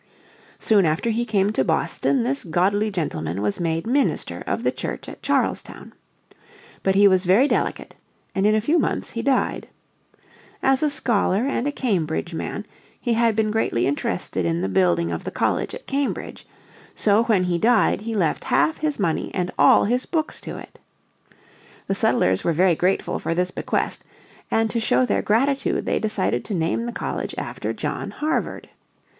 Soon 0.57 0.83
after 0.83 1.11
he 1.11 1.25
came 1.25 1.51
to 1.51 1.63
Boston 1.63 2.23
this 2.23 2.43
godly 2.43 2.89
gentleman 2.89 3.39
was 3.39 3.59
made 3.59 3.85
minister 3.85 4.43
of 4.47 4.63
the 4.63 4.71
church 4.71 5.07
at 5.07 5.21
Charlestown. 5.21 5.93
But 6.81 6.95
he 6.95 7.07
was 7.07 7.23
very 7.25 7.47
delicate 7.47 7.93
and 8.33 8.47
in 8.47 8.55
a 8.55 8.61
few 8.61 8.79
months 8.79 9.11
he 9.11 9.21
died. 9.21 9.67
As 10.63 10.81
a 10.81 10.89
scholar 10.89 11.45
and 11.45 11.67
a 11.67 11.71
Cambridge 11.71 12.33
man 12.33 12.65
he 12.99 13.13
had 13.13 13.35
been 13.35 13.51
greatly 13.51 13.85
interested 13.85 14.43
in 14.43 14.61
the 14.61 14.67
building 14.67 15.11
of 15.11 15.23
the 15.23 15.29
college 15.29 15.75
at 15.75 15.85
Cambridge. 15.85 16.47
So 16.95 17.21
when 17.25 17.43
he 17.43 17.59
died 17.59 18.01
he 18.01 18.15
left 18.15 18.45
half 18.45 18.77
his 18.77 18.97
money 18.97 19.29
and 19.35 19.51
all 19.55 19.83
his 19.85 20.07
books 20.07 20.41
to 20.41 20.57
it. 20.57 20.79
The 21.85 21.93
settlers 21.93 22.43
were 22.43 22.53
very 22.53 22.73
grateful 22.73 23.19
for 23.19 23.35
this 23.35 23.51
bequest, 23.51 24.03
and 24.49 24.67
to 24.71 24.79
show 24.79 25.05
their 25.05 25.21
gratitude 25.21 25.85
they 25.85 25.99
decided 25.99 26.43
to 26.45 26.55
name 26.55 26.87
the 26.87 26.91
college 26.91 27.35
after 27.37 27.71
John 27.71 28.09
Harvard. 28.09 28.67